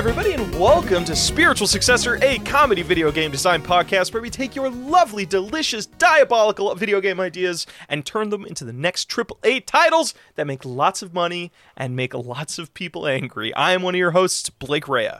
[0.00, 4.56] Everybody, and welcome to Spiritual Successor, a comedy video game design podcast where we take
[4.56, 10.14] your lovely, delicious, diabolical video game ideas and turn them into the next AAA titles
[10.36, 13.52] that make lots of money and make lots of people angry.
[13.52, 15.16] I am one of your hosts, Blake Rea.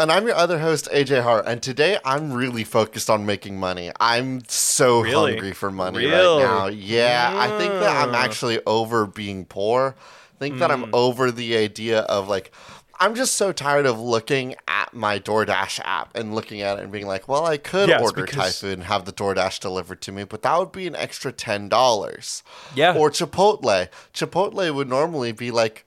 [0.00, 3.92] And I'm your other host, AJ Hart, and today I'm really focused on making money.
[4.00, 5.32] I'm so Really?
[5.32, 6.42] hungry for money Really?
[6.42, 6.66] right now.
[6.68, 9.94] Yeah, I think that I'm actually over being poor.
[9.98, 10.84] I think that Hmm.
[10.84, 12.52] I'm over the idea of like,
[13.00, 16.92] I'm just so tired of looking at my DoorDash app and looking at it and
[16.92, 20.00] being like, well, I could Yes, order because- Thai food and have the DoorDash delivered
[20.02, 22.42] to me, but that would be an extra $10.
[22.74, 22.94] Yeah.
[22.96, 23.88] Or Chipotle.
[24.14, 25.84] Chipotle would normally be like,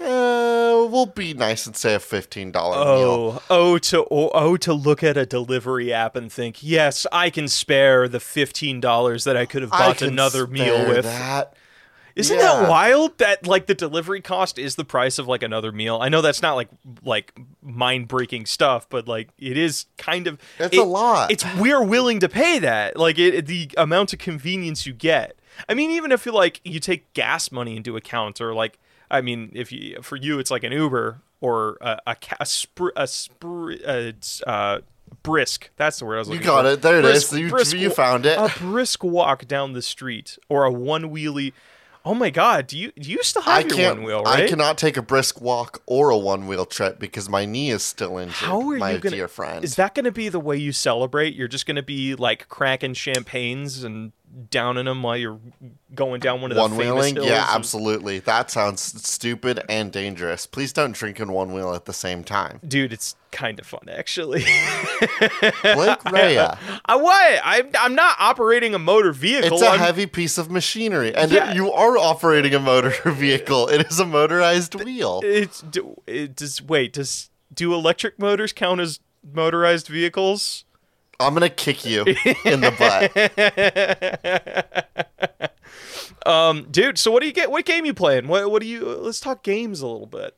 [0.00, 2.72] eh, we'll be nice and say a $15 meal.
[2.74, 7.30] Oh, oh to oh, oh to look at a delivery app and think, yes, I
[7.30, 11.04] can spare the fifteen dollars that I could have bought another meal with.
[11.04, 11.54] that.
[12.16, 12.60] Isn't Yeah.
[12.60, 13.18] that wild?
[13.18, 15.98] That like the delivery cost is the price of like another meal.
[16.00, 16.68] I know that's not like
[17.02, 20.38] like mind breaking stuff, but like it is kind of.
[20.58, 21.30] It's it- a lot.
[21.32, 22.96] It's we're willing to pay that.
[22.96, 25.36] Like it, the amount of convenience you get.
[25.68, 28.78] I mean, even if you like you take gas money into account, or like
[29.10, 32.90] I mean, if you for you it's like an Uber or a a, a, spr,
[32.96, 34.80] a, spr, uh, it's, uh,
[35.22, 35.70] brisk.
[35.76, 36.70] That's the word I was You looking got for.
[36.70, 36.82] it.
[36.82, 37.38] There it Brisk- is.
[37.38, 38.38] You, brisk you found it.
[38.38, 41.52] a brisk walk down the street or a one wheelie.
[42.06, 44.44] Oh my god, do you do you still have I your one wheel, right?
[44.44, 47.82] I cannot take a brisk walk or a one wheel trip because my knee is
[47.82, 48.34] still injured.
[48.34, 49.16] How are my you gonna?
[49.16, 49.64] dear friend?
[49.64, 51.34] Is that going to be the way you celebrate?
[51.34, 54.12] You're just going to be like cracking champagnes and
[54.50, 55.38] downing them while you're
[55.94, 57.16] going down one of the one famous wheeling?
[57.28, 58.18] Yeah, absolutely.
[58.20, 60.46] That sounds stupid and dangerous.
[60.46, 62.60] Please don't drink and one wheel at the same time.
[62.66, 64.44] Dude, it's kind of fun actually.
[65.62, 66.48] Blake Rea.
[66.86, 67.40] I what?
[67.44, 69.54] I'm I'm not operating a motor vehicle.
[69.54, 71.52] It's a I'm- heavy piece of machinery, and Yeah.
[71.54, 73.68] you are operating a motor vehicle.
[73.68, 75.20] It is a motorized wheel.
[75.24, 75.62] It's
[76.06, 79.00] it does wait does do electric motors count as
[79.32, 80.64] motorized vehicles?
[81.20, 82.02] I'm gonna kick you
[82.44, 83.10] in the butt.
[86.26, 86.96] Um, dude.
[86.96, 87.50] So what do you get?
[87.50, 88.28] What game you playing?
[88.28, 88.86] What what do you?
[88.86, 90.34] Let's talk games a little bit.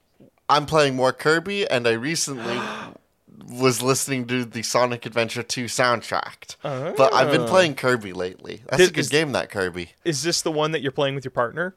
[0.49, 2.59] I'm playing more Kirby, and I recently
[3.49, 6.57] was listening to the Sonic Adventure 2 soundtrack.
[6.63, 8.63] But I've been playing Kirby lately.
[8.69, 9.91] That's Is- a good is- game, that Kirby.
[10.05, 11.77] Is this the one that you're playing with your partner?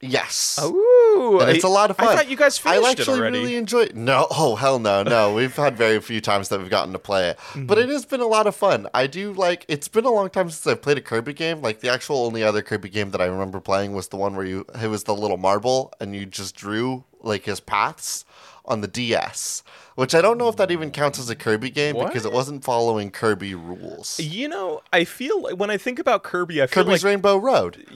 [0.00, 0.58] Yes.
[0.62, 2.08] Ooh, and it's a lot of fun.
[2.08, 3.38] I thought you guys I finished it actually already.
[3.38, 3.86] really enjoy.
[3.94, 5.32] No, oh hell no, no.
[5.34, 7.66] We've had very few times that we've gotten to play it, Mm-hmm.
[7.66, 8.86] but it has been a lot of fun.
[8.92, 9.64] I do like.
[9.68, 11.62] It's been a long time since I've played a Kirby game.
[11.62, 14.44] Like the actual only other Kirby game that I remember playing was the one where
[14.44, 18.24] you it was the little marble and you just drew like his paths
[18.66, 19.62] on the DS.
[19.94, 22.64] Which I don't know if that even counts as a Kirby game because it wasn't
[22.64, 24.18] following Kirby rules.
[24.18, 27.36] You know, I feel like when I think about Kirby, I feel Kirby's like Rainbow
[27.38, 27.86] Road.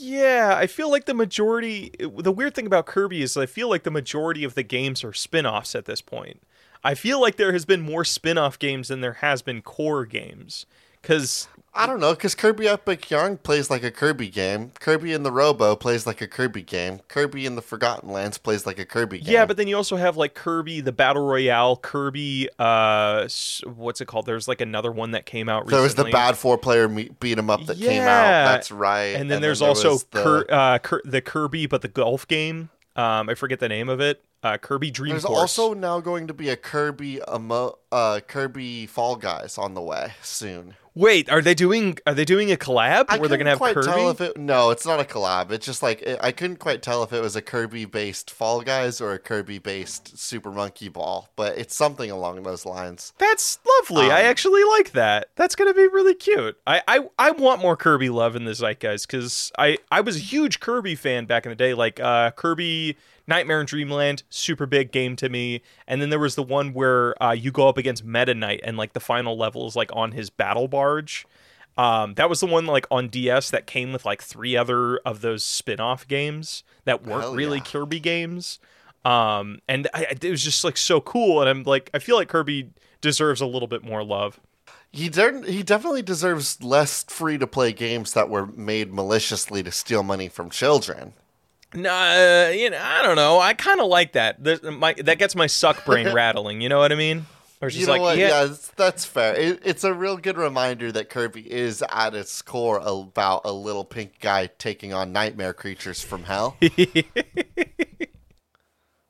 [0.00, 1.92] Yeah, I feel like the majority.
[1.98, 5.12] The weird thing about Kirby is I feel like the majority of the games are
[5.12, 6.42] spin-offs at this point.
[6.82, 10.66] I feel like there has been more spin-off games than there has been core games.
[11.02, 14.70] Cause I don't know, because Kirby Epic Yarn plays like a Kirby game.
[14.78, 17.00] Kirby in the Robo plays like a Kirby game.
[17.08, 19.32] Kirby in the Forgotten Lands plays like a Kirby game.
[19.32, 22.48] yeah, but then you also have like Kirby the Battle Royale, Kirby.
[22.60, 23.26] Uh,
[23.64, 24.26] what's it called?
[24.26, 25.66] There's like another one that came out.
[25.66, 28.44] there was the bad four player me- beat 'em up that came Yeah.
[28.46, 28.52] out.
[28.52, 29.16] That's right.
[29.16, 32.70] and then there's there also the, uh, Kir- the Kirby, but the golf game.
[32.96, 34.22] Um, I forget the name of it.
[34.44, 35.38] Uh, Kirby Dream There's Course.
[35.58, 40.12] also now going to be a Kirby emo- uh Kirby Fall Guys on the way
[40.22, 40.76] soon.
[40.96, 41.98] Wait, are they doing?
[42.06, 43.86] Are they doing a collab I where they're gonna have quite Kirby?
[43.88, 44.36] tell if it.
[44.36, 45.50] No, it's not a collab.
[45.50, 48.60] It's just like it, I couldn't quite tell if it was a Kirby based Fall
[48.60, 53.12] Guys or a Kirby based Super Monkey Ball, but it's something along those lines.
[53.18, 54.10] That's lovely.
[54.10, 55.30] I Um, actually like that.
[55.34, 56.56] That's gonna be really cute.
[56.66, 60.20] I I, I want more Kirby love in the zeitgeist because I I was a
[60.20, 61.74] huge Kirby fan back in the day.
[61.74, 62.96] Like uh, Kirby
[63.26, 65.62] Nightmare in Dreamland, super big game to me.
[65.86, 68.76] And then there was the one where uh, you go up against Meta Knight and
[68.76, 71.26] like the final level is like on his battle barge.
[71.76, 75.22] Um, that was the one like on DS that came with like three other of
[75.22, 77.64] those spin-off games that weren't Hell really yeah.
[77.64, 78.60] Kirby games.
[79.04, 81.40] Um, and I, it was just like so cool.
[81.40, 82.70] And I'm like, I feel like Kirby
[83.00, 84.40] deserves a little bit more love.
[84.92, 89.72] He de- he definitely deserves less free to play games that were made maliciously to
[89.72, 91.14] steal money from children.
[91.74, 93.40] Nah, uh, you know, I don't know.
[93.40, 94.42] I kind of like that.
[94.42, 96.60] There's, my that gets my suck brain rattling.
[96.60, 97.26] You know what I mean?
[97.60, 98.18] Or she's You know like, what?
[98.18, 99.34] yeah, Yeah, that's, that's fair.
[99.34, 103.84] It, it's a real good reminder that Kirby is at its core about a little
[103.84, 106.56] pink guy taking on nightmare creatures from hell.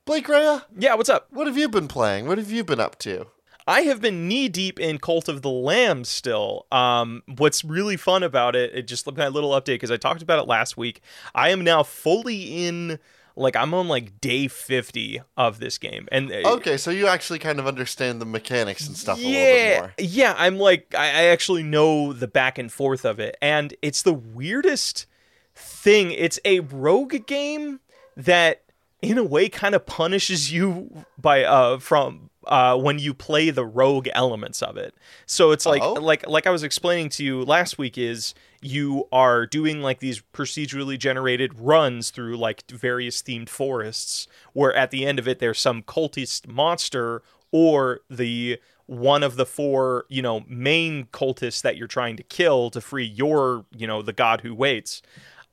[0.06, 0.94] Blake Rea, yeah.
[0.94, 1.28] What's up?
[1.30, 2.26] what have you been playing?
[2.26, 3.26] What have you been up to?
[3.66, 6.66] I have been knee deep in Cult of the Lamb still.
[6.70, 10.38] Um, what's really fun about it, it just my little update because I talked about
[10.38, 11.00] it last week.
[11.34, 12.98] I am now fully in
[13.36, 17.40] Like I'm on like day 50 of this game, and uh, Okay, so you actually
[17.40, 19.94] kind of understand the mechanics and stuff a little yeah, bit more.
[19.98, 20.34] yeah.
[20.38, 24.14] I'm like I, I actually know the back and forth of it, and it's the
[24.14, 25.06] weirdest
[25.54, 26.10] thing.
[26.12, 27.80] It's a rogue game
[28.16, 28.62] that,
[29.02, 33.64] in a way, kind of punishes you by uh from uh when you play the
[33.64, 34.94] rogue elements of it.
[35.26, 35.94] So it's like Oh.
[35.94, 40.22] like like I was explaining to you last week is you are doing like these
[40.32, 45.58] procedurally generated runs through like various themed forests where at the end of it there's
[45.60, 51.86] some cultist monster or the one of the four you know main cultists that you're
[51.88, 55.00] trying to kill to free your you know the god who waits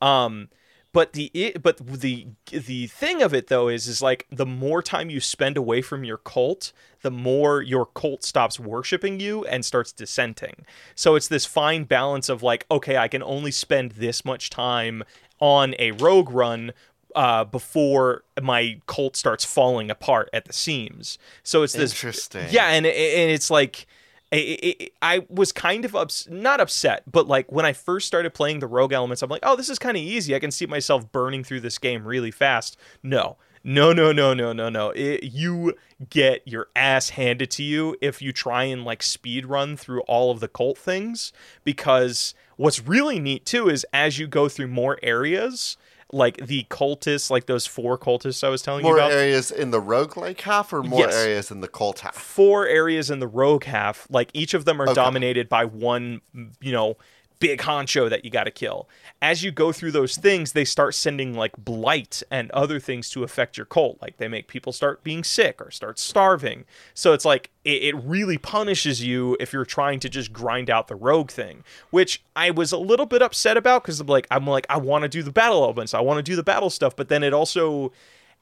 [0.02, 0.50] um
[0.94, 5.10] but the but the the thing of it though is is like the more time
[5.10, 9.92] you spend away from your cult the more your cult stops worshiping you and starts
[9.92, 10.66] dissenting
[10.96, 15.04] so it's this fine balance of like okay i can only spend this much time
[15.40, 16.72] on a rogue run
[17.14, 22.48] uh, before my cult starts falling apart at the seams so it's this Interesting.
[22.52, 23.86] yeah, and and it's like
[24.32, 28.34] I, I, I was kind of ups- not upset, but like when I first started
[28.34, 30.36] playing the rogue elements, I'm like, oh, this is kind of easy.
[30.36, 32.78] I can see myself burning through this game really fast.
[33.04, 34.90] No, no, no, no, no, no, no.
[34.92, 35.76] It, you
[36.10, 40.32] get your ass handed to you if you try and like speed run through all
[40.32, 41.34] of the cult things.
[41.64, 45.78] Because what's really neat too is as you go through more areas.
[46.14, 49.12] Like the cultists, like those four cultists I was telling you about.
[49.12, 51.14] More areas in the roguelike half or more Yes.
[51.16, 52.16] areas in the cult half?
[52.16, 54.94] four areas in the rogue half like each of them are Okay.
[54.96, 56.22] dominated by one
[56.60, 56.98] you know
[57.42, 58.88] big honcho that you got to kill.
[59.22, 63.24] As you go through those things they start sending like blight and other things to
[63.24, 63.98] affect your cult.
[64.02, 66.64] Like they make people start being sick or start starving.
[66.94, 70.88] So it's like it, it really punishes you if you're trying to just grind out
[70.88, 74.48] the rogue thing which i was a little bit upset about because i'm like i'm
[74.48, 75.94] like i want to do the battle elements.
[75.94, 76.96] I want to do the battle stuff.
[76.96, 77.92] But then it also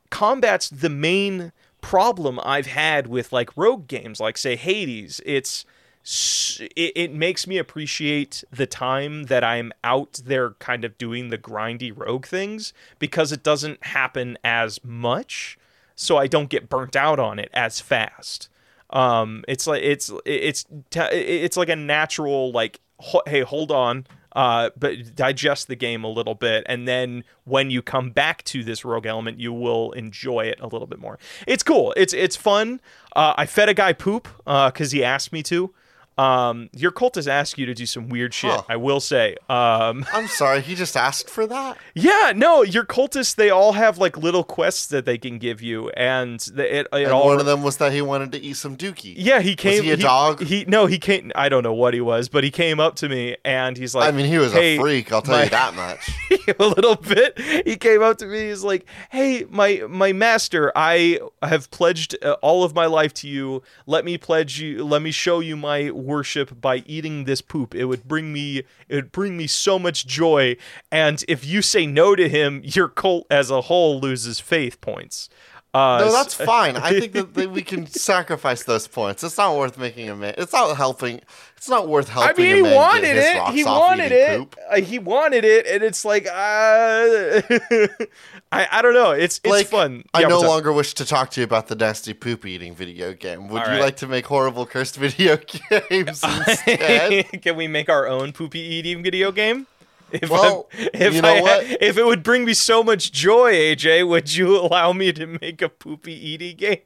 [0.10, 5.22] combat's the main problem I've had with like rogue games, like say Hades.
[5.26, 5.66] It's
[6.06, 11.38] it, it makes me appreciate the time that I'm out there kind of doing the
[11.38, 15.58] grindy rogue things because it doesn't happen as much,
[15.96, 18.50] so I don't get burnt out on it as fast.
[18.90, 22.80] Um, it's like it's it's it's like a natural like
[23.28, 24.06] hey hold on
[24.36, 28.64] uh, but digest the game a little bit, and then when you come back to
[28.64, 31.18] this rogue element, you will enjoy it a little bit more.
[31.48, 31.94] It's cool.
[31.98, 32.80] It's it's fun.
[33.16, 35.74] Uh, I fed a guy poop because he asked me to.
[36.20, 38.52] Um, your cultists ask you to do some weird shit.
[38.52, 38.64] Huh.
[38.68, 39.38] I will say.
[39.48, 41.78] Um, I'm sorry, he just asked for that?
[41.94, 45.90] yeah, no, your cultists they all have like little quests that they can give you,
[45.92, 48.58] and the, it it And all one of them was that he wanted to eat
[48.58, 49.14] some dookie.
[49.18, 49.78] yeah, he came.
[49.78, 50.42] Was he a dog?
[50.44, 51.32] He no, he came.
[51.36, 54.12] I don't know what he was, but he came up to me and he's like,
[54.14, 56.10] I mean, he was "Hey, a freak, I'll tell my- you that much.
[56.60, 57.40] a little bit.
[57.66, 58.50] He came up to me.
[58.50, 63.28] He's like, "Hey, my my master, I have pledged uh, all of my life to
[63.28, 63.64] you.
[63.86, 64.84] Let me pledge you.
[64.84, 67.74] Let me show you my worship by eating this poop.
[67.74, 70.58] It would bring me it would bring me so much joy.
[70.92, 75.30] And if you say no to him, your cult as a whole loses faith points."
[75.72, 76.76] Uh, No, that's fine.
[76.78, 79.24] I think that, that we can sacrifice those points.
[79.24, 80.34] It's not worth making a man.
[80.36, 81.22] It's not helping.
[81.58, 82.44] It's not worth helping.
[82.44, 83.48] I mean, he wanted it.
[83.54, 84.56] He wanted it.
[84.72, 87.42] Uh, he wanted it, and it's like, uh,
[88.52, 89.12] I I don't know.
[89.12, 90.04] It's it's Blake, fun.
[90.14, 93.48] I no longer wish to talk to you about the nasty poop eating video game.
[93.50, 93.82] Would All you right.
[93.82, 95.38] like to make horrible cursed video
[95.90, 97.26] games instead?
[97.42, 99.68] Can we make our own poopy eating video game?
[100.12, 101.64] If Well, if you know I, what?
[101.82, 105.62] If it would bring me so much joy, AJ, would you allow me to make
[105.62, 106.80] a poopy eating game?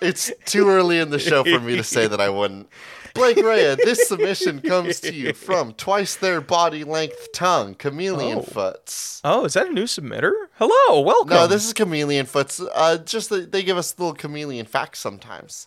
[0.00, 2.68] It's too early in the show for me to say that I wouldn't.
[3.16, 8.42] Blake Rea, this submission comes to you from twice their body length tongue, Chameleon Oh.
[8.42, 9.20] Foots.
[9.24, 10.32] Oh, is that a new submitter?
[10.58, 11.30] Hello, welcome.
[11.30, 12.60] No, this is Chameleon Foots.
[12.74, 15.66] Uh, just that they give us little chameleon facts sometimes.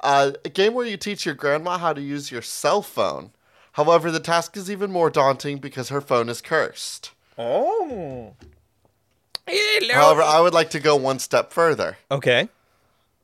[0.00, 3.30] Uh, a game where you teach your grandma how to use your cell phone.
[3.72, 7.12] However, the task is even more daunting because her phone is cursed.
[7.38, 8.34] Oh.
[9.46, 9.94] Hello.
[9.94, 11.96] However, I would like to go one step further.
[12.10, 12.48] okay.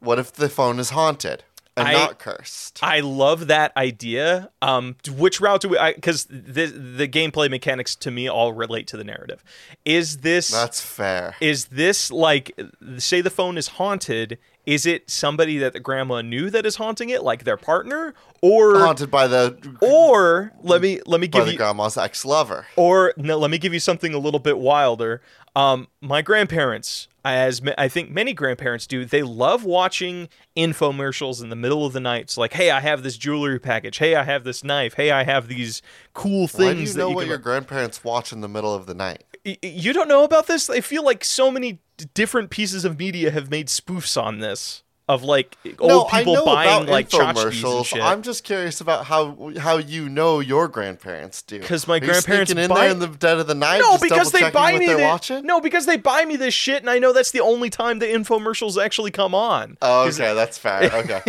[0.00, 1.42] What if the phone is haunted
[1.76, 2.78] and I- not cursed?
[2.82, 4.50] I love that idea.
[4.62, 5.78] Um, which route do we?
[5.94, 9.42] Because the the gameplay mechanics to me all relate to the narrative.
[9.84, 11.34] Is this That's fair.
[11.40, 12.58] is this like
[12.98, 14.38] say the phone is haunted?
[14.64, 18.80] Is it somebody that the grandma knew that is haunting it, like their partner, or
[18.80, 22.66] haunted by the or let me let me by give the you grandma's ex lover.
[22.74, 25.22] or no, let me give you something a little bit wilder.
[25.56, 31.56] Um, my grandparents, as I think many grandparents do, they love watching infomercials in the
[31.56, 32.24] middle of the night.
[32.24, 33.96] It's like, hey, I have this jewelry package.
[33.96, 34.94] Hey, I have this knife.
[34.94, 35.80] Hey, I have these
[36.12, 38.84] cool things Why do you know you what your grandparents watch in the middle of
[38.84, 39.24] the night?
[39.62, 40.68] You don't know about this?
[40.68, 44.82] I feel like so many d- different pieces of media have made spoofs on this
[45.08, 47.86] of like old no, people buying like infomercials.
[47.86, 48.02] shit.
[48.02, 51.60] I'm just curious about how how you know your grandparents do.
[51.60, 53.78] Because my Are grandparents sneaking in buy- there in the dead of the night.
[53.78, 55.46] no, because they buy me the, watching.
[55.46, 58.06] No, because they buy me this shit, and I know that's the only time the
[58.06, 59.78] infomercials actually come on.
[59.80, 60.90] Oh, okay, that's fair.
[60.96, 61.20] Okay.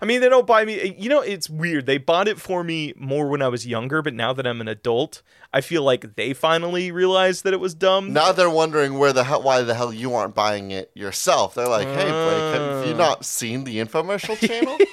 [0.00, 0.94] I mean, they don't buy me.
[0.98, 1.86] You know, it's weird.
[1.86, 4.68] They bought it for me more when I was younger, but now that I'm an
[4.68, 5.22] adult,
[5.56, 8.12] I feel like they finally realized that it was dumb.
[8.12, 11.54] now they're wondering where the hell, why the hell you aren't buying it yourself.
[11.54, 12.98] They're like, "Hey, Blake, have you Uh.
[12.98, 14.76] not seen the infomercial channel?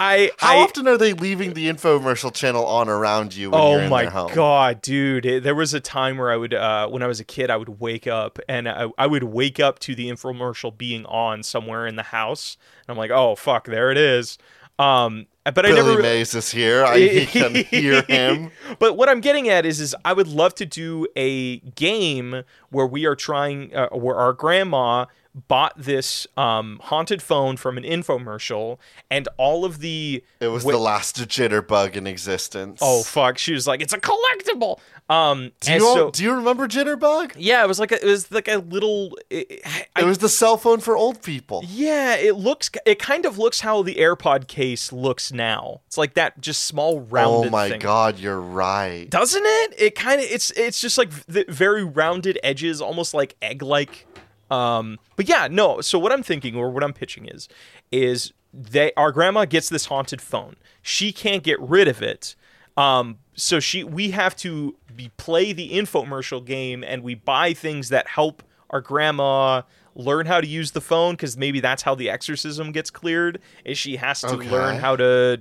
[0.00, 3.72] I, How I, often are they leaving the infomercial channel on around you when oh
[3.72, 5.26] you're in my god, dude!
[5.26, 7.56] It- there was a time where I would, uh, when I was a kid, I
[7.56, 11.86] would wake up and I, I would wake up to the infomercial being on somewhere
[11.88, 14.38] in the house, and I'm like, oh fuck, there it is.
[14.78, 16.02] Um, but I Billy never.
[16.02, 16.84] Mays is here.
[16.84, 18.50] I can hear him.
[18.78, 22.86] But what I'm getting at is, is I would love to do a game where
[22.86, 25.06] we are trying, uh, where our grandma
[25.46, 28.78] bought this um, haunted phone from an infomercial,
[29.10, 32.80] and all of the It was Wait- the last jitterbug in existence.
[32.82, 34.78] oh fuck, she was like, it's a collectible.
[35.10, 37.32] Um, do you, all- so do you remember Jitterbug?
[37.38, 39.16] yeah, it was like a, it was like a little.
[39.30, 39.62] It,
[39.96, 41.62] I, It was the cell phone for old people.
[41.66, 42.68] yeah, it looks.
[42.84, 45.80] It kind of looks how the AirPod case looks now.
[45.86, 47.48] It's like that, just small rounded.
[47.48, 47.80] Oh my thing.
[47.80, 49.08] god, you're right.
[49.08, 53.34] doesn't it it kind of it's it's just like the very rounded edges almost like
[53.40, 54.06] egg like
[54.50, 57.48] um but yeah no so what i'm thinking or what i'm pitching is
[57.92, 62.34] is they our grandma gets this haunted phone she can't get rid of it
[62.76, 67.88] um so she we have to be play the infomercial game and we buy things
[67.90, 69.62] that help our grandma
[69.94, 73.76] learn how to use the phone because maybe that's how the exorcism gets cleared is
[73.76, 74.48] she has to Okay.
[74.48, 75.40] learn how to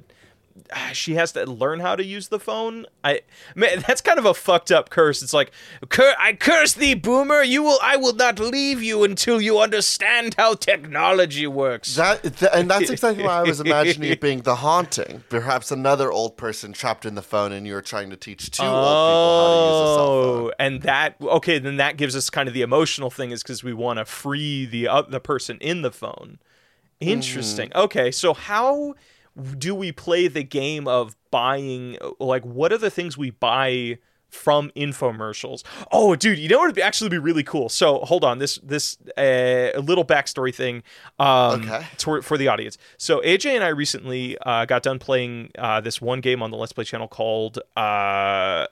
[0.93, 2.85] she has to learn how to use the phone.
[3.03, 3.21] I
[3.55, 5.21] man, that's kind of a fucked up curse.
[5.21, 5.51] It's like,
[5.89, 7.43] Cur- I curse thee, boomer.
[7.43, 11.95] You will, I will not leave you until you understand how technology works.
[11.95, 15.23] That th- and that's exactly why I was imagining it being the haunting.
[15.29, 18.63] Perhaps another old person trapped in the phone, and you were trying to teach two
[18.63, 20.45] old people how to use a cell phone.
[20.45, 23.63] Oh, and that okay, then that gives us kind of the emotional thing is because
[23.63, 26.39] we want to free the uh, the person in the phone.
[26.99, 27.69] Interesting.
[27.69, 27.83] Mm.
[27.83, 28.95] Okay, so how
[29.57, 31.97] do we play the game of buying?
[32.19, 33.99] Like, what are the things we buy?
[34.29, 35.63] From infomercials.
[35.89, 37.69] Oh, dude, you know what would actually be really cool.
[37.69, 40.83] So hold on, this this uh, a little backstory thing.
[41.17, 41.85] Um, Okay.
[41.97, 42.77] for, for the audience.
[42.97, 46.57] So AJ and I recently uh, got done playing uh, this one game on the
[46.57, 48.67] Let's Play channel called uh,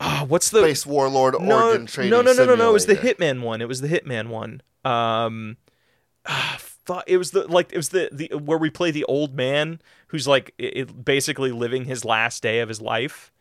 [0.00, 2.70] ah, what's the Space Warlord no, Organ no, no, no, no, no.
[2.70, 3.62] It was the Hitman one.
[3.62, 4.60] It was the Hitman one.
[4.84, 5.56] Um,
[6.26, 6.58] ah,
[7.06, 10.26] it was the like it was the the where we play the old man who's
[10.26, 13.32] like it, basically living his last day of his life.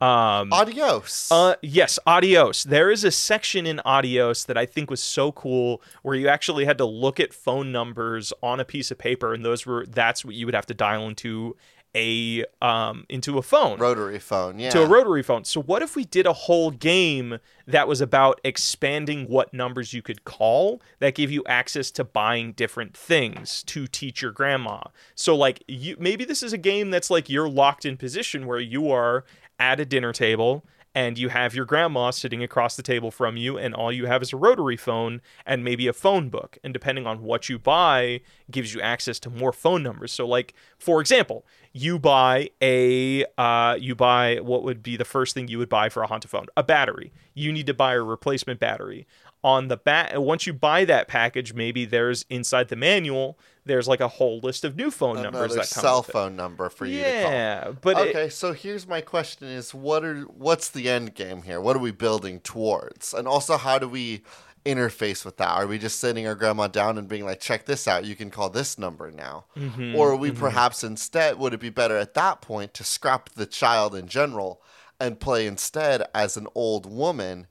[0.00, 1.30] Um, Adios.
[1.32, 2.62] uh, yes, Adios.
[2.62, 6.66] There is a section in Adios that I think was so cool where you actually
[6.66, 10.24] had to look at phone numbers on a piece of paper, and those were that's
[10.24, 11.56] what you would have to dial into
[11.94, 14.58] a um into a phone Rotary phone.
[14.58, 14.70] Yeah.
[14.70, 15.44] to a rotary phone.
[15.44, 20.02] So what if we did a whole game that was about expanding what numbers you
[20.02, 24.82] could call that gave you access to buying different things to teach your grandma.
[25.14, 28.60] So like you maybe this is a game that's like you're locked in position where
[28.60, 29.24] you are
[29.58, 30.64] at a dinner table
[30.98, 34.20] and you have your grandma sitting across the table from you and all you have
[34.20, 36.58] is a rotary phone and maybe a phone book.
[36.64, 40.10] And depending on what you buy gives you access to more phone numbers.
[40.10, 45.34] So like for example you buy a uh, you buy what would be the first
[45.34, 47.12] thing you would buy for a haunted phone a battery.
[47.32, 49.06] You need to buy a replacement battery.
[49.44, 54.00] On the bat once you buy that package maybe there's inside the manual there's like
[54.00, 56.12] a whole list of new phone numbers Another that come cell it.
[56.12, 57.30] phone number for you to call.
[57.32, 61.42] yeah but it- okay, so here's my question: Is what are what's the end game
[61.42, 61.60] here?
[61.60, 63.14] What are we building towards?
[63.14, 64.22] And also, how do we
[64.66, 65.48] interface with that?
[65.50, 68.04] Are we just sitting our grandma down and being like, "Check this out.
[68.04, 71.70] You can call this number now," Mm-hmm, or are we perhaps instead would it be
[71.70, 74.60] better at that point to scrap the child in general
[75.00, 77.46] and play instead as an old woman?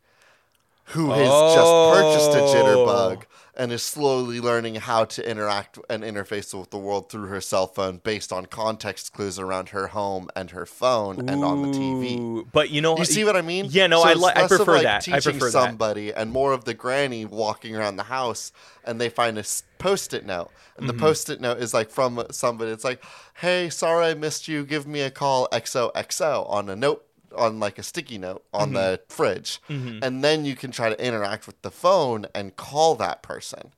[0.91, 2.53] Who has just purchased a Oh.
[2.53, 3.23] jitterbug
[3.57, 7.65] and is slowly learning how to interact and interface with the world through her cell
[7.67, 12.45] phone based on context clues around her home and her phone and on the TV.
[12.53, 13.65] But you know, You see what I mean?
[13.69, 14.97] Yeah, no, So I li- I prefer like, that.
[15.09, 15.51] I Teaching prefer that.
[15.51, 18.51] somebody and more of the granny walking around the house
[18.85, 19.43] and they find a
[19.79, 20.51] post-it note.
[20.77, 20.95] And Mm-hmm.
[20.95, 22.69] the post-it note is like from somebody.
[22.69, 23.03] It's like,
[23.37, 24.63] "Hey, sorry I missed you.
[24.63, 27.03] Give me a call XOXO on a note
[27.35, 29.13] on like a sticky note on the Mm-hmm.
[29.13, 33.71] fridge." And then you can try to interact with the phone and call that person.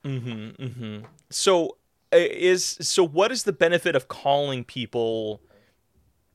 [1.29, 1.77] So
[2.12, 5.41] uh, is so what is the benefit of calling people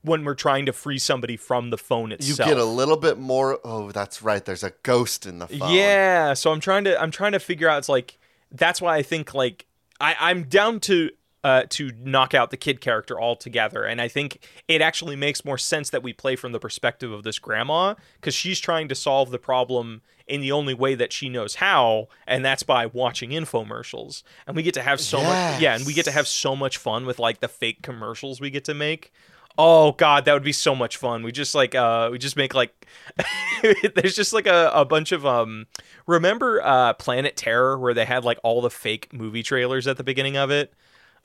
[0.01, 2.37] when we're trying to free somebody from the phone itself.
[2.47, 3.59] You get a little bit more.
[3.63, 4.43] Oh, that's right.
[4.45, 5.73] There's a ghost in the phone.
[5.73, 7.79] Yeah, so I'm trying to I'm trying to figure out.
[7.79, 8.17] It's like
[8.51, 9.65] that's why I think like
[9.99, 11.09] I I'm down to
[11.45, 15.59] uh to knock out the kid character altogether, and I think it actually makes more
[15.59, 19.29] sense that we play from the perspective of this grandma because she's trying to solve
[19.29, 24.23] the problem in the only way that she knows how, and that's by watching infomercials.
[24.47, 26.77] And we get to have so much yeah, and we get to have so much
[26.77, 29.13] fun with like the fake commercials we get to make.
[29.55, 31.21] Oh god, that would be so much fun.
[31.21, 32.87] We just like uh we just make like
[33.95, 35.67] there's just like a, a bunch of um
[36.07, 40.03] remember uh Planet Terror where they had like all the fake movie trailers at the
[40.03, 40.73] beginning of it?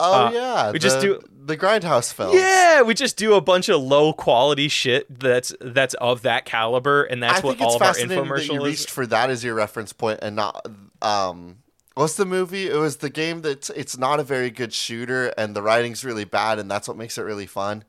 [0.01, 0.71] Oh Uh, yeah.
[0.71, 2.35] we just the- do- the grindhouse films.
[2.35, 7.03] Yeah, we just do a bunch of low quality shit that's that's of that caliber
[7.03, 8.93] and that's I what all of our fascinating that you reached is.
[8.93, 10.65] for that as your reference point and not
[11.01, 11.57] um.
[11.95, 12.69] What's the movie?
[12.69, 16.23] It was the game that it's not a very good shooter and the writing's really
[16.23, 17.83] bad and that's what makes it really fun.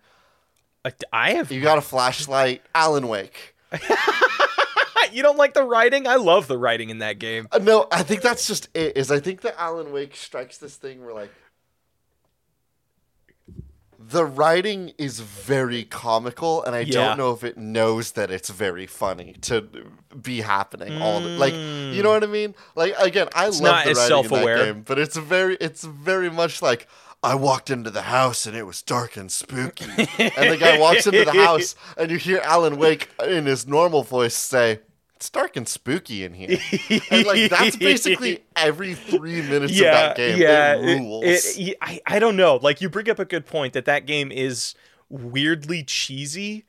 [1.12, 3.54] I have You got a flashlight, Alan Wake.
[5.12, 6.06] you don't like the writing?
[6.08, 7.46] I love the writing in that game.
[7.52, 8.96] Uh, no, I think that's just it.
[8.96, 11.30] Is I think that Alan Wake strikes this thing where like
[14.12, 16.92] the writing is very comical, and I Yeah.
[16.92, 19.62] don't know if it knows that it's very funny to
[20.20, 21.54] be happening all the like.
[21.54, 22.54] You know what I mean?
[22.76, 23.54] Like again, I love
[23.84, 26.86] the writing in that game, but it's very, it's very much like.
[27.24, 29.84] I walked into the house and it was dark and spooky.
[29.86, 34.02] and the guy walks into the house and you hear Alan Wake in his normal
[34.02, 34.80] voice say,
[35.22, 36.58] It's dark and spooky in here.
[37.12, 40.36] And like that's basically every three minutes of that game.
[40.40, 41.24] Yeah, it rules.
[41.24, 42.56] it- it- I, I don't know.
[42.60, 44.74] Like you bring up a good point that that game is
[45.08, 46.64] weirdly cheesy.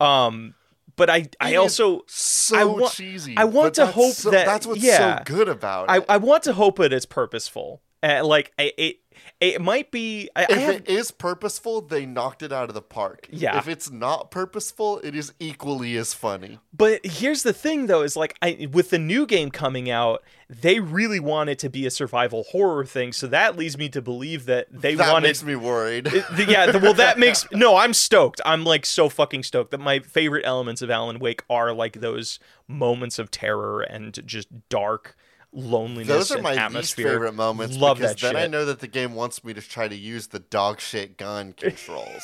[0.00, 0.54] Um,
[0.96, 3.36] but I I also so I wa- cheesy.
[3.36, 5.18] I want to hope so- that- that's what's yeah.
[5.18, 6.06] so good about I, it.
[6.08, 7.82] I want to hope that it's purposeful.
[8.02, 8.96] Uh, like I, it
[9.40, 10.28] it might be.
[10.34, 13.28] I, I if have, it is purposeful, they knocked it out of the park.
[13.30, 13.56] Yeah.
[13.58, 16.58] If it's not purposeful, it is equally as funny.
[16.72, 20.80] But here's the thing, though, is like I, with the new game coming out, they
[20.80, 23.12] really want it to be a survival horror thing.
[23.12, 25.04] So that leads me to believe that they want it.
[25.04, 25.28] that wanted.
[25.28, 26.04] makes me worried.
[26.06, 27.76] The- yeah, the- well, that makes no.
[27.76, 28.40] I'm stoked.
[28.44, 32.40] I'm like so fucking stoked that my favorite elements of Alan Wake are like those
[32.66, 35.16] moments of terror and just dark
[35.52, 36.08] loneliness.
[36.08, 36.78] Those are and my atmosphere.
[36.80, 39.60] least favorite moments Love because that then I know that the game wants me to
[39.60, 42.22] try to use the dog shit gun controls.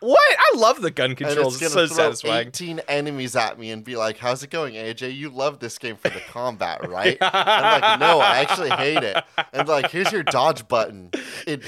[0.00, 0.20] What?
[0.38, 1.54] I love the gun and controls.
[1.54, 2.48] it's It's, gonna so throw satisfying.
[2.48, 5.14] 18 enemies at me and be like, "How's it going, AJ?
[5.14, 9.22] You love this game for the combat, right?" I'm like, "No, I actually hate it."
[9.52, 11.10] And like, here's your dodge button.
[11.46, 11.62] It,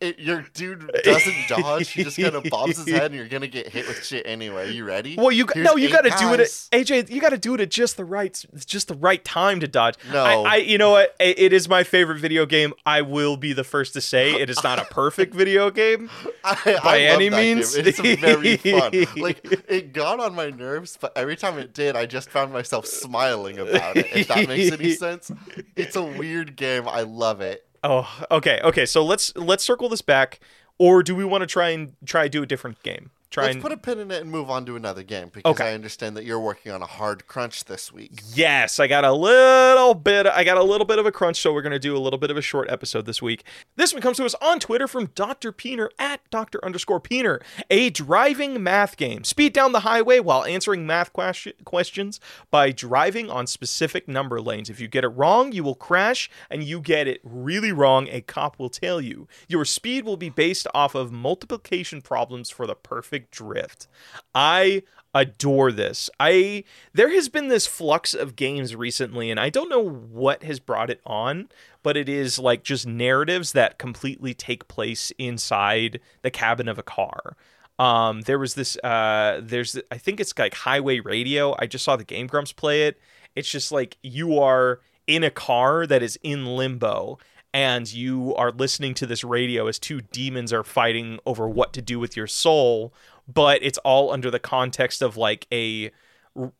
[0.00, 1.90] it your dude doesn't dodge.
[1.90, 4.72] He just kind of bobs his head, and you're gonna get hit with shit anyway.
[4.72, 5.16] You ready?
[5.16, 6.40] Well, you Here's no, you got to do it.
[6.40, 6.46] At.
[6.46, 9.68] AJ, you got to do it at just the right, just the right time to
[9.68, 9.94] dodge.
[10.12, 10.24] No.
[10.24, 11.14] I, I you know what?
[11.18, 12.74] It- it is my favorite video game.
[12.84, 16.10] I will be the first to say it is not a perfect video game.
[16.44, 17.56] I, by any that game.
[17.58, 17.74] means.
[17.76, 18.92] It's very fun.
[19.16, 22.86] Like it got on my nerves, but every time it did, I just found myself
[22.86, 24.06] smiling about it.
[24.14, 25.30] If that makes any sense,
[25.76, 26.88] it's a weird game.
[26.88, 27.64] I love it.
[27.84, 28.86] Oh, okay, okay.
[28.86, 30.40] So let's let's circle this back,
[30.78, 33.10] or do we want to try and try do a different game?
[33.30, 35.50] Try Let's and put a pin in it and move on to another game because
[35.50, 35.68] Okay.
[35.70, 38.20] I understand that you're working on a hard crunch this week.
[38.34, 40.26] Yes, I got a little bit.
[40.26, 42.30] I got a little bit of a crunch, so we're gonna do a little bit
[42.30, 43.44] of a short episode this week.
[43.76, 45.52] This one comes to us on Twitter from Dr.
[45.52, 46.64] Peener at Dr.
[46.64, 47.42] underscore Peener.
[47.70, 49.24] A driving math game.
[49.24, 54.70] Speed down the highway while answering math question- questions by driving on specific number lanes.
[54.70, 58.22] If you get it wrong, you will crash, and you get it really wrong, a
[58.22, 59.28] cop will tell you.
[59.48, 63.86] Your speed will be based off of multiplication problems for the perfect drift.
[64.34, 64.82] I
[65.14, 66.10] adore this.
[66.20, 70.60] I there has been this flux of games recently and I don't know what has
[70.60, 71.48] brought it on,
[71.82, 76.82] but it is like just narratives that completely take place inside the cabin of a
[76.82, 77.36] car.
[77.78, 81.56] Um there was this uh there's I think it's like Highway Radio.
[81.58, 82.98] I just saw the Game Grumps play it.
[83.34, 87.18] It's just like you are in a car that is in limbo
[87.54, 91.82] and you are listening to this radio as two demons are fighting over what to
[91.82, 92.92] do with your soul
[93.26, 95.90] but it's all under the context of like a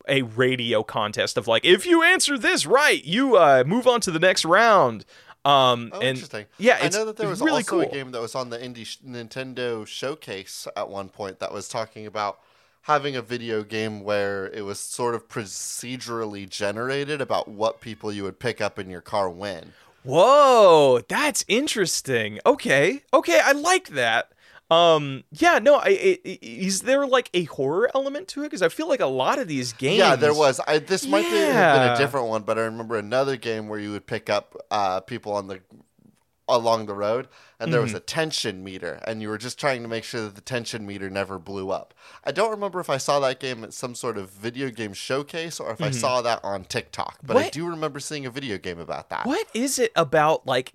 [0.09, 4.11] a radio contest of like if you answer this right you uh move on to
[4.11, 5.05] the next round
[5.45, 6.47] um Oh, and interesting.
[6.59, 8.59] yeah I know that there was really also cool a game that was on the
[8.59, 12.41] indie sh- Nintendo showcase at one point that was talking about
[12.83, 18.23] having a video game where it was sort of procedurally generated about what people you
[18.25, 19.73] would pick up in your car when.
[20.05, 22.39] Whoa that's interesting.
[22.47, 24.33] Okay okay i like that.
[24.71, 28.47] Um yeah no I, I is there like a horror element to it?
[28.47, 30.61] Because i feel like a lot of these games Yeah, there was.
[30.67, 33.79] I, this might be, have been a different one, but I remember another game where
[33.79, 35.61] you would pick up uh, people on the
[36.49, 37.29] along the road,
[37.61, 37.97] and there was Mm-hmm.
[37.99, 41.11] a tension meter, and you were just trying to make sure that the tension meter
[41.11, 41.93] never blew up.
[42.25, 45.61] I don't remember if I saw that game at some sort of video game showcase
[45.61, 47.49] or if I saw that on TikTok, but I Mm-hmm.
[47.61, 49.27] Do remember seeing a video game about that.
[49.27, 50.73] What is it about like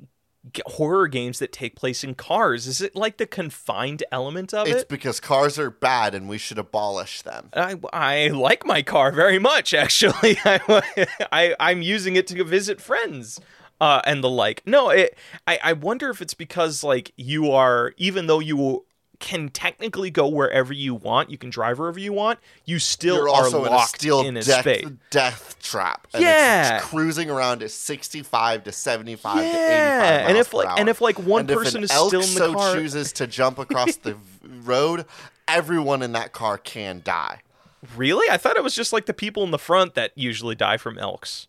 [0.52, 2.68] g- horror games that take place in cars?
[2.68, 4.80] Is it like the confined element of It's it?
[4.80, 7.50] It's because cars are bad and we should abolish them.
[7.54, 10.38] I, I like my car very much, actually.
[10.46, 13.40] I, I, I'm using it to visit friends
[13.84, 14.62] uh, and the like.
[14.66, 18.86] No, it, I, I wonder if it's because, like, you are, even though you
[19.20, 23.30] can technically go wherever you want, you can drive wherever you want, you still You're
[23.30, 24.86] are also in a locked in a death, space.
[25.12, 26.08] death trap.
[26.14, 26.78] And Yeah.
[26.78, 31.00] it's cruising around at 65 to 75 to 85 Yeah, and if like, and if
[31.00, 34.18] like one and person is still in the so car, chooses to jump across the
[34.64, 35.06] road,
[35.48, 37.42] everyone in that car can die.
[37.96, 38.30] really?
[38.30, 40.98] I thought it was just like the people in the front that usually die from
[40.98, 41.48] elks.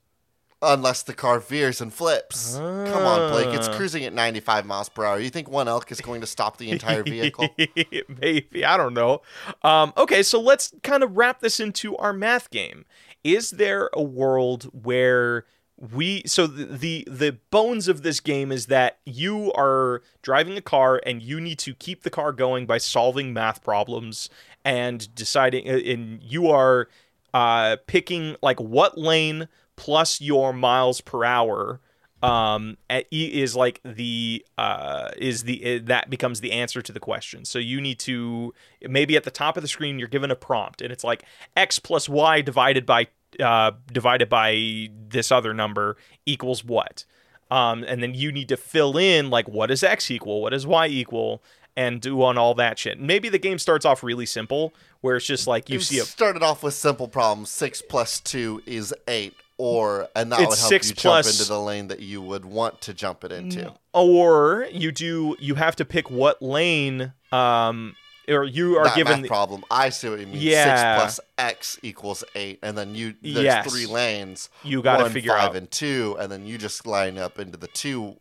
[0.65, 2.57] Unless the car veers and flips.
[2.57, 3.55] Come on, Blake.
[3.55, 3.75] It's Ah.
[3.77, 5.19] cruising at 95 miles per hour.
[5.21, 7.49] You think one elk is going to stop the entire vehicle?
[8.09, 9.23] Maybe I don't know.
[9.63, 12.85] Um, okay, so let's kind of wrap this into our math game.
[13.23, 15.45] Is there a world where
[15.77, 20.61] we so the, the the bones of this game is that you are driving a
[20.63, 24.31] car and you need to keep the car going by solving math problems
[24.65, 26.89] and deciding and you are
[27.35, 31.81] uh picking like what lane plus your miles per hour
[32.23, 37.45] um at- is like the uh is the that becomes the answer to the question.
[37.45, 38.55] So you need to
[38.89, 41.25] maybe at the top of the screen you're given a prompt and it's like
[41.57, 43.09] x plus y divided by
[43.41, 47.05] uh divided by this other number equals what?
[47.51, 50.67] Um and then you need to fill in like what is x equal what is
[50.67, 51.43] y equal
[51.77, 53.01] and do on all that shit.
[53.01, 56.05] Maybe the game starts off really simple where it's just like you You see a
[56.05, 57.51] started off with simple problems.
[57.51, 61.35] Six plus two is eight, or and that It's would help six you plus- jump
[61.41, 63.73] into the lane that you would want to jump it into.
[63.93, 67.95] or you do you have to pick what lane um
[68.27, 69.63] or you are that given math the- problem.
[69.71, 70.39] I see what you mean.
[70.41, 70.65] Yeah.
[70.65, 73.71] Six plus x equals eight, and then you there's Yes.
[73.71, 74.49] three lanes.
[74.63, 77.69] You gotta figure five, out- and two, and then you just line up into the
[77.69, 78.17] two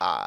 [0.00, 0.26] uh,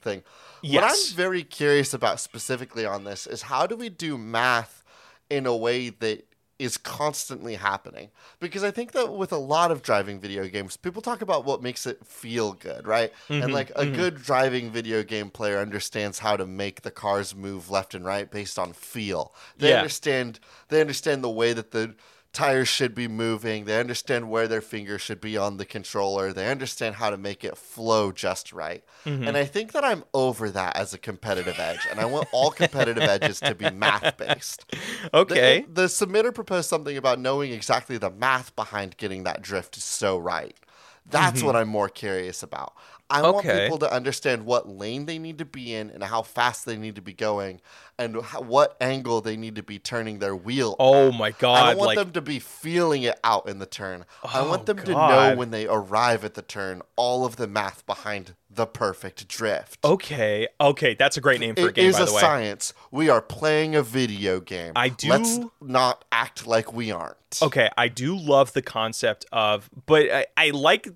[0.00, 0.22] thing.
[0.64, 4.82] What I'm very curious about specifically on this is how do we do math
[5.28, 6.24] in a way that
[6.62, 8.10] is constantly happening?
[8.40, 11.62] Because I think that with a lot of driving video games, people talk about what
[11.62, 13.12] makes it feel good, right?
[13.28, 13.86] Mhm, And like a mhm.
[13.86, 18.30] good driving video game player understands how to make the cars move left and right
[18.30, 19.34] based on feel.
[19.58, 19.74] They Yeah.
[19.74, 21.94] understand they understand the way that the
[22.32, 23.64] tires should be moving.
[23.66, 26.32] They understand where their fingers should be on the controller.
[26.32, 28.82] They understand how to make it flow just right.
[29.04, 29.28] Mhm.
[29.28, 31.86] And I think that I'm over that as a competitive edge.
[31.90, 34.64] And I want all competitive edges to be math based.
[35.14, 39.76] okay The, the submitter proposed something about knowing exactly the math behind getting that drift
[39.76, 40.56] so right.
[41.10, 42.74] That's what I'm more curious about.
[43.12, 43.58] I want Mm-hmm.
[43.64, 46.94] People to understand what lane they need to be in and how fast they need
[46.96, 47.60] to be going
[47.98, 50.74] and how, what angle they need to be turning their wheel.
[50.78, 51.14] oh at.
[51.14, 54.04] my I god don't want like them to be feeling it out in the turn.
[54.24, 57.46] I Oh, want them to know when they arrive at the turn all of the
[57.46, 59.78] math behind the perfect drift.
[59.84, 62.74] okay okay that's a great name for a game is by a the way science.
[62.90, 64.72] We are playing a video game.
[64.76, 67.16] I do- Let's not act like we aren't.
[67.42, 70.88] okay i do love the concept of but i, I like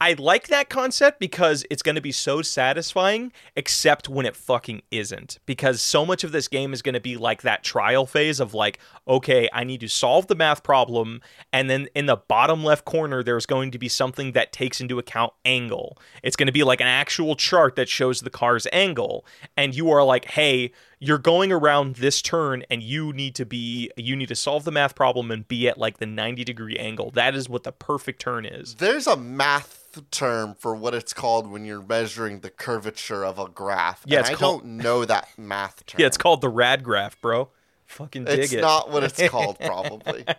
[0.00, 4.82] I like that concept because it's going to be so satisfying, except when it fucking
[4.90, 5.38] isn't.
[5.46, 8.54] Because so much of this game is going to be like that trial phase of
[8.54, 11.20] like, okay, I need to solve the math problem.
[11.52, 14.98] And then in the bottom left corner, there's going to be something that takes into
[14.98, 15.98] account angle.
[16.22, 19.26] It's going to be like an actual chart that shows the car's angle.
[19.56, 20.72] And you are like, hey,
[21.04, 24.70] you're going around this turn and you need to be you need to solve the
[24.70, 28.20] math problem and be at like the 90 degree angle that is what the perfect
[28.20, 33.24] turn is There's a math term for what it's called when you're measuring the curvature
[33.24, 34.02] of a graph.
[34.06, 35.96] Yeah, I called- don't know that math term.
[36.00, 37.48] yeah it's called the rad graph bro
[37.86, 40.24] fucking dig It's it not what it's called, probably.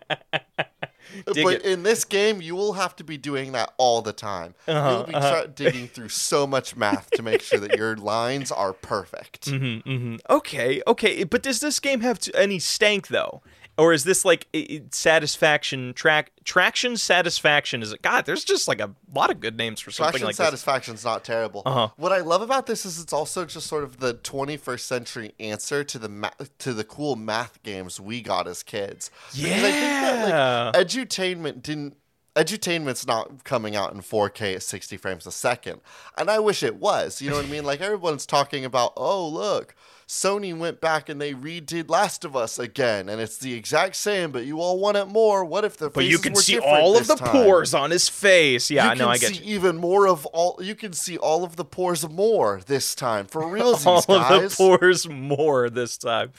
[1.25, 1.61] But it.
[1.65, 4.55] in this game, you will have to be doing that all the time.
[4.67, 5.47] Uh-huh, You'll be uh-huh.
[5.53, 9.49] digging through so much math to make sure that your lines are perfect.
[9.49, 13.41] hmm hmm Okay, okay, but does this game have any stank though,
[13.77, 14.47] or is this like
[14.91, 17.81] satisfaction track traction satisfaction?
[17.81, 18.25] Is it God?
[18.25, 20.45] There's just like a lot of good names for something Traction like this.
[20.45, 21.63] satisfaction's not terrible.
[21.65, 21.89] Uh-huh.
[21.97, 25.83] What I love about this is it's also just sort of the 21st century answer
[25.83, 29.09] to the ma- to the cool math games we got as kids.
[29.35, 30.81] Because I think that, like, Yeah.
[30.83, 31.97] edutainment didn't
[32.35, 35.81] edutainment's not coming out in 4K at 60 frames a second.
[36.17, 37.21] And I wish it was.
[37.21, 37.63] You know what I mean?
[37.63, 39.75] Like everyone's talking about, oh, look,
[40.07, 44.31] Sony went back and they redid Last of Us again, and it's the exact same,
[44.31, 45.43] but you all want it more.
[45.45, 47.29] What if the But you can see all of the time?
[47.31, 48.69] pores on his face.
[48.69, 49.09] Yeah, I know.
[49.09, 49.55] I get see you.
[49.55, 50.59] even more of all.
[50.61, 54.05] You can see all of the pores more this time for realsies, All of
[54.49, 56.31] the pores more this time.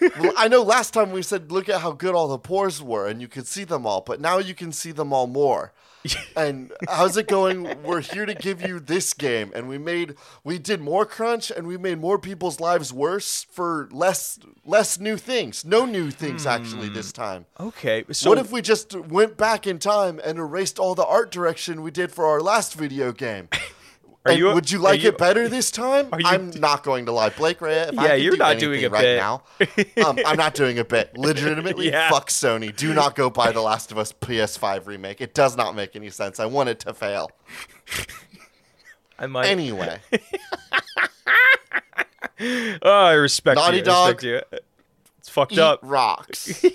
[0.00, 3.06] Well, I know last time we said, look at how good all the pores were,
[3.06, 5.72] and you could see them all, but now you can see them all more.
[6.36, 7.82] and how's it going?
[7.82, 11.66] We're here to give you this game, and we made we did more crunch, and
[11.66, 15.64] we made more people's lives worse for less less new things.
[15.64, 17.22] No new things actually this hmm.
[17.22, 17.46] time.
[17.58, 21.30] Okay, so what if we just went back in time and erased all the art
[21.30, 23.48] direction we did for our last video game?
[24.26, 26.08] Are And you- would you like you- it better this time?
[26.12, 27.72] I'm not going to lie, Blake Rea.
[27.88, 29.16] If I Yeah, could you're do not doing a right bit.
[29.18, 29.42] now.
[30.06, 31.14] Um, I'm not doing a bit.
[31.16, 32.08] Legitimately, Yeah.
[32.10, 32.74] fuck Sony.
[32.74, 35.20] Do not go buy the Last of Us PS5 remake.
[35.20, 36.40] It does not make any sense.
[36.40, 37.30] I want it to fail.
[39.18, 39.46] I might.
[39.46, 40.00] Anyway,
[42.82, 43.82] oh, I respect Naughty you.
[43.82, 44.58] I Dog, respect you.
[45.18, 45.80] It's fucked up.
[45.82, 46.64] rocks.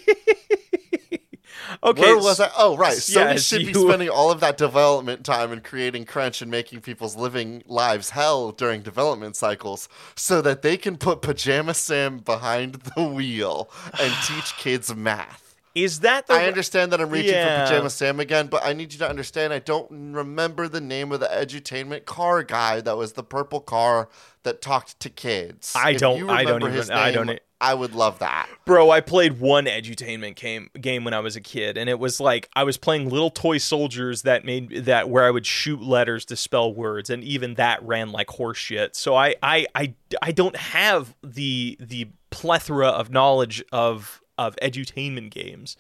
[1.84, 2.50] Okay, Where was I?
[2.58, 2.98] Oh, right.
[2.98, 6.82] Sony yes, should be spending all of that development time and creating crunch and making
[6.82, 12.76] people's living lives hell during development cycles so that they can put Pajama Sam behind
[12.96, 15.46] the wheel and teach kids math.
[15.76, 16.34] Is that the?
[16.34, 17.66] I understand that I'm reaching Yeah.
[17.66, 21.12] for Pajama Sam again, but I need you to understand I don't remember the name
[21.12, 24.10] of the edutainment car guy that was the purple car
[24.44, 25.74] that talked to kids.
[25.76, 28.48] I If don't- I don't remember even- I don't I would love that.
[28.64, 32.22] Bro, I played one edutainment game game when I was a kid, and it was
[32.22, 36.24] like I was playing little toy soldiers that made that where I would shoot letters
[36.26, 38.96] to spell words, and even that ran like horse shit.
[38.96, 45.32] So I I I, I don't have the the plethora of knowledge of of edutainment
[45.32, 45.76] games.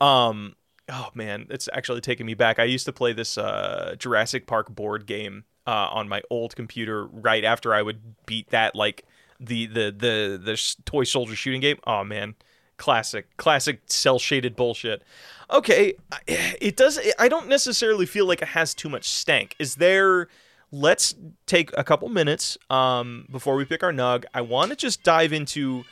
[0.00, 0.54] Um
[0.88, 2.60] oh man, it's actually taking me back.
[2.60, 7.06] I used to play this uh Jurassic Park board game uh on my old computer
[7.06, 9.04] right after I would beat that like
[9.40, 11.78] the the the the toy soldier shooting game.
[11.86, 12.34] Oh man,
[12.76, 15.02] classic classic cell shaded bullshit.
[15.50, 15.94] Okay,
[16.26, 19.54] it does I don't necessarily feel like it has too much stank.
[19.58, 20.28] Is there
[20.72, 21.14] let's
[21.46, 24.24] take a couple minutes um before we pick our nug.
[24.34, 25.84] I want to just dive into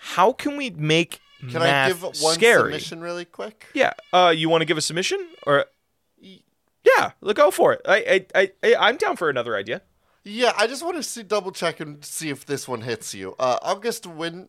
[0.00, 2.72] how can we make Can I give one scary?
[2.72, 3.66] submission really quick?
[3.74, 3.92] Yeah.
[4.12, 5.66] Uh, you want to give a submission or?
[6.20, 7.80] Yeah, look, go for it.
[7.86, 9.80] I, I, I, I'm down for another idea.
[10.26, 13.34] Yeah, I just want to see double check and see if this one hits you.
[13.38, 14.48] Uh, August wind,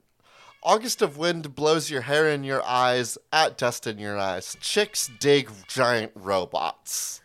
[0.64, 4.56] August of wind blows your hair in your eyes, at dust in your eyes.
[4.62, 7.20] Chicks dig giant robots.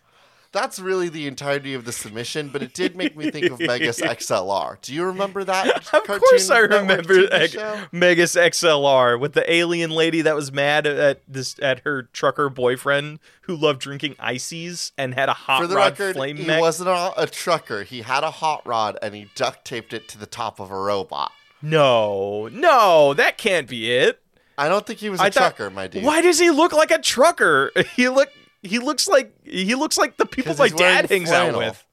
[0.53, 4.01] That's really the entirety of the submission, but it did make me think of Megas
[4.01, 4.81] XLR.
[4.83, 5.95] Do you remember that?
[5.95, 7.57] Of course, I remember Eg-?
[7.93, 13.21] Megas XLR with the alien lady that was mad at this at her trucker boyfriend
[13.43, 16.61] who loved drinking ices and had a hot For the rod record, flame he mech.
[16.61, 17.85] wasn't a, a trucker.
[17.85, 20.77] He had a hot rod and he duct taped it to the top of a
[20.77, 21.31] robot.
[21.63, 24.21] No, no, that can't be it.
[24.59, 26.03] I don't think he was a I thought- trucker, my dude.
[26.03, 27.71] Why does he look like a trucker?
[27.97, 28.31] He look
[28.63, 31.61] he looks like he looks like the people my dad hangs out flannel.
[31.61, 31.87] with.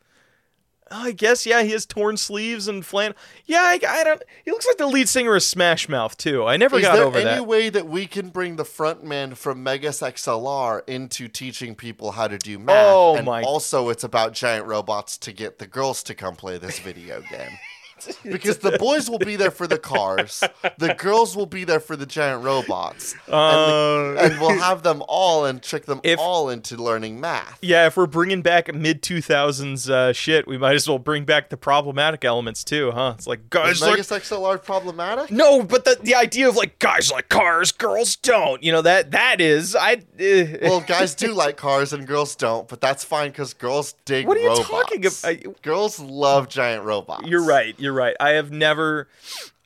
[0.90, 3.18] I guess yeah, he has torn sleeves and flannel.
[3.46, 4.24] Yeah, I, I don't.
[4.46, 6.46] He looks like the lead singer of Smash Mouth too.
[6.46, 7.18] I never Is got over that.
[7.18, 11.76] Is there any way that we can bring the frontman from Megas XLR into teaching
[11.76, 12.86] people how to do math?
[12.88, 16.58] Oh and my- Also, it's about giant robots to get the girls to come play
[16.58, 17.58] this video game.
[18.24, 20.44] because the boys will be there for the cars,
[20.78, 24.84] the girls will be there for the giant robots, and, Uh, the- and we'll have
[24.84, 27.58] them all and trick them If- all into learning math.
[27.62, 31.26] yeah, if we're bringing back mid two thousands uh, shit, we might as well bring
[31.26, 33.14] back the problematic elements too, huh?
[33.18, 35.32] It's like guys Is like XLR problematic?
[35.32, 38.62] no, but the the idea of like guys like cars, girls don't.
[38.64, 39.94] You know that that is I.
[40.20, 44.28] Uh, Well, guys do like cars and girls don't, but that's fine because girls dig
[44.28, 44.70] What are you robots.
[44.70, 45.62] talking about?
[45.62, 47.28] Girls love giant robots.
[47.28, 47.76] you're right.
[47.78, 48.16] You're right.
[48.20, 49.08] I have never.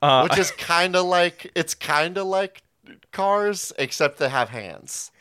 [0.02, 2.64] Uh, which is kind of like it's kind of like
[3.12, 5.12] cars except they have hands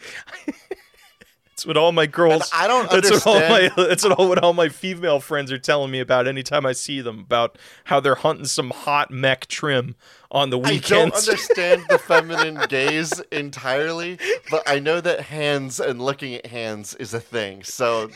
[1.51, 2.51] That's what all my girls.
[2.55, 5.21] And I don't that's What all understand- my, that's what all, what all my female
[5.21, 9.11] friends are telling me about anytime I see them about how they're hunting some hot
[9.11, 9.95] mech trim
[10.33, 10.91] on the weekends.
[10.91, 14.17] i don't understand the feminine gaze entirely
[14.49, 18.09] but i know that hands and looking at hands is a thing so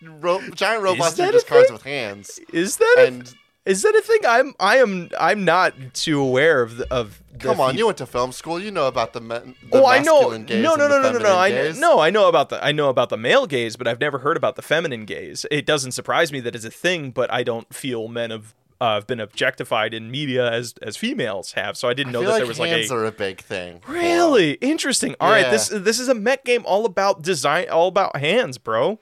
[0.00, 3.34] ro- giant robots are just cars with hands is that a, and
[3.66, 4.20] is that a thing?
[4.26, 7.22] I'm I am I'm not too aware of the, of.
[7.32, 9.82] The come on fe- you went to film school you know about the, men, the
[9.82, 10.38] Oh, I know.
[10.38, 11.36] gaze No, no, no, no, no, no.
[11.36, 11.78] I gaze.
[11.78, 14.38] no, I know about the I know about the male gaze, but I've never heard
[14.38, 15.44] about the feminine gaze.
[15.50, 19.00] It doesn't surprise me that it's a thing, but I don't feel men have uh,
[19.02, 21.76] been objectified in media as as females have.
[21.76, 23.82] So I didn't know that like there was like hands a are a big thing.
[23.86, 25.14] really interesting.
[25.20, 25.50] All right, Yeah.
[25.50, 28.98] this this is a mech game all about design, all about hands, bro.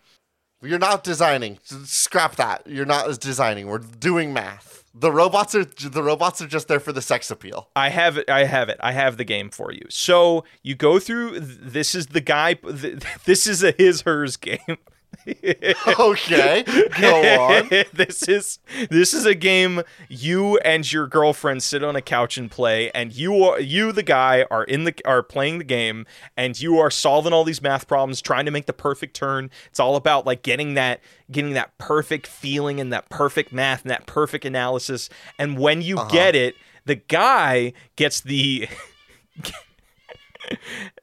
[0.65, 1.59] You're not designing.
[1.63, 2.67] Scrap that.
[2.67, 3.67] You're not designing.
[3.69, 4.85] We're doing math.
[4.97, 7.69] The robots are the robots are just there for the sex appeal.
[7.75, 8.31] I have it.
[8.31, 8.79] I have it.
[8.81, 9.83] I have the game for you.
[9.91, 11.41] So you go through.
[11.41, 12.57] This is the guy.
[13.25, 14.79] This is a his hers game.
[15.99, 16.65] Okay,
[17.01, 17.69] go on.
[17.93, 18.59] this is
[18.91, 23.15] this is a game you and your girlfriend sit on a couch and play, and
[23.15, 26.07] you are you the guy are in the are playing the game,
[26.37, 29.51] and you are solving all these math problems, trying to make the perfect turn.
[29.67, 33.91] It's all about like getting that getting that perfect feeling and that perfect math and
[33.91, 35.09] that perfect analysis.
[35.39, 36.11] And when you uh-huh.
[36.11, 38.69] get it, the guy gets the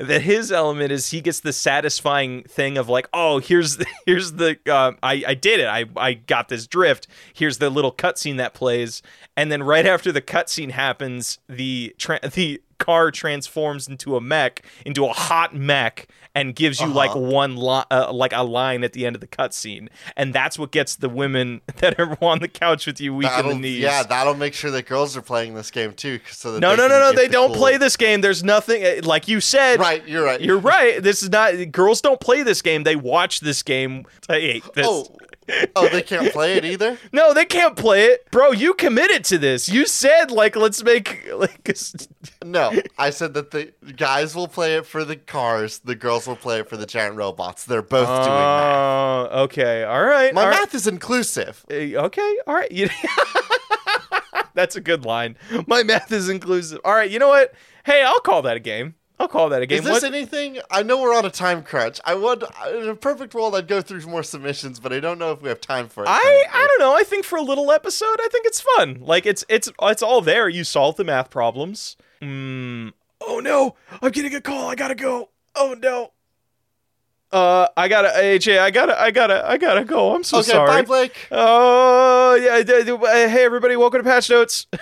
[0.01, 4.33] that his element is he gets the satisfying thing of like oh here's the, here's
[4.33, 5.67] the um, I I did it.
[5.67, 7.07] I I got this drift.
[7.33, 9.01] Here's the little cutscene that plays.
[9.37, 14.65] And then right after the cutscene happens the tra- the car transforms into a mech
[14.85, 18.93] into a hot mech and gives you like one li- uh, like a line at
[18.93, 22.47] the end of the cutscene and that's what gets the women that are on the
[22.47, 25.21] couch with you weak in the That'll, knees yeah, that'll make sure that girls are
[25.21, 26.19] playing this game too.
[26.31, 29.01] So no no no no they the don't cool- play this game there's nothing uh,
[29.03, 30.39] like you said Right, you're right.
[30.41, 31.01] You're right.
[31.03, 32.83] This is not girls don't play this game.
[32.83, 34.05] They watch this game.
[34.27, 34.87] Hey, this.
[34.87, 35.07] Oh,
[35.75, 36.97] oh, they can't play it either.
[37.11, 38.29] No, they can't play it.
[38.31, 39.67] Bro, you committed to this.
[39.67, 41.75] You said like let's make like
[42.45, 46.35] No, I said that the guys will play it for the cars, the girls will
[46.35, 47.65] play it for the giant robots.
[47.65, 49.29] They're both doing that.
[49.31, 49.83] Oh, okay.
[49.83, 50.33] All right.
[50.33, 50.59] My all right.
[50.59, 51.65] math is inclusive.
[51.69, 52.37] Uh, Okay.
[52.47, 52.71] All right.
[54.53, 55.37] That's a good line.
[55.67, 56.79] My math is inclusive.
[56.83, 57.09] All right.
[57.09, 57.53] You know what?
[57.85, 58.95] Hey, I'll call that a game.
[59.21, 59.79] I'll call that a game.
[59.79, 60.59] Is this What- anything?
[60.69, 61.99] I know we're on a time crunch.
[62.03, 65.31] I would, in a perfect world, I'd go through more submissions, but I don't know
[65.31, 66.07] if we have time for it.
[66.09, 66.45] I.
[66.51, 66.95] I don't know.
[66.95, 68.97] I think for a little episode, I think it's fun.
[69.01, 70.49] Like it's it's it's all there.
[70.49, 71.95] You solve the math problems.
[72.21, 72.93] Mm.
[73.21, 73.75] Oh no!
[74.01, 74.67] I'm getting a call.
[74.69, 75.29] I gotta go.
[75.55, 76.11] Oh no.
[77.31, 78.59] Uh, I gotta AJ.
[78.59, 80.13] I gotta I gotta I gotta go.
[80.15, 80.67] I'm so Okay, sorry.
[80.67, 81.27] bye, Blake.
[81.31, 82.55] Oh yeah.
[82.55, 84.67] I did- uh, Hey everybody, welcome to Patch Notes.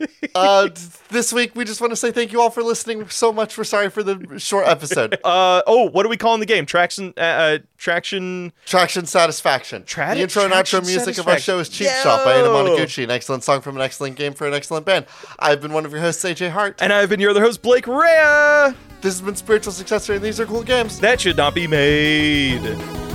[0.34, 0.68] Uh,
[1.08, 3.58] this week, we just want to say thank you all for listening so much.
[3.58, 5.18] We're sorry for the short episode.
[5.24, 6.64] Uh oh, what are we calling the game?
[6.64, 8.52] Traction uh, uh traction.
[8.66, 9.82] Traction Satisfaction.
[9.82, 13.10] Trad- the intro and outro music of our show is Cheap Shot by Anamanaguchi, an
[13.10, 15.06] excellent song from an excellent game for an excellent band.
[15.38, 16.80] I've been one of your hosts, AJ Hart.
[16.80, 18.74] And I've been your other host, Blake Rea.
[19.00, 20.98] This has been Spiritual Successor, and these are cool games.
[21.00, 23.07] That should not be made.